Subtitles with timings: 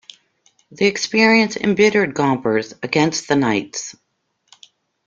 [0.71, 3.95] The experience embittered Gompers against the Knights.